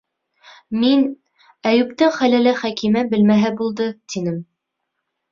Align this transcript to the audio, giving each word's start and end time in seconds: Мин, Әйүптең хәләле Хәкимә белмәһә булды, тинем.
Мин, 0.83 1.01
Әйүптең 1.71 2.09
хәләле 2.15 2.53
Хәкимә 2.61 3.03
белмәһә 3.11 3.51
булды, 3.61 3.91
тинем. 4.15 4.41